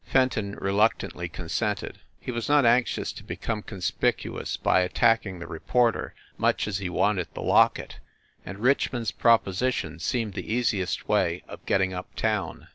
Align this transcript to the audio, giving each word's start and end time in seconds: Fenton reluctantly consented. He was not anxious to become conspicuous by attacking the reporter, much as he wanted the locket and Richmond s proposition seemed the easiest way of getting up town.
Fenton 0.03 0.55
reluctantly 0.55 1.29
consented. 1.29 1.99
He 2.19 2.31
was 2.31 2.49
not 2.49 2.65
anxious 2.65 3.11
to 3.11 3.23
become 3.23 3.61
conspicuous 3.61 4.57
by 4.57 4.79
attacking 4.79 5.37
the 5.37 5.45
reporter, 5.45 6.15
much 6.39 6.67
as 6.67 6.79
he 6.79 6.89
wanted 6.89 7.27
the 7.35 7.43
locket 7.43 7.99
and 8.43 8.57
Richmond 8.57 9.03
s 9.03 9.11
proposition 9.11 9.99
seemed 9.99 10.33
the 10.33 10.51
easiest 10.51 11.07
way 11.07 11.43
of 11.47 11.63
getting 11.67 11.93
up 11.93 12.15
town. 12.15 12.67